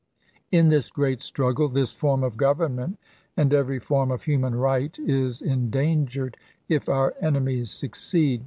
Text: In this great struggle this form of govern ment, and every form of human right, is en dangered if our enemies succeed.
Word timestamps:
In 0.51 0.69
this 0.69 0.89
great 0.89 1.21
struggle 1.21 1.69
this 1.69 1.91
form 1.91 2.23
of 2.23 2.35
govern 2.35 2.75
ment, 2.75 2.97
and 3.37 3.53
every 3.53 3.77
form 3.77 4.09
of 4.09 4.23
human 4.23 4.55
right, 4.55 4.97
is 4.97 5.43
en 5.43 5.69
dangered 5.69 6.33
if 6.67 6.89
our 6.89 7.13
enemies 7.21 7.69
succeed. 7.69 8.39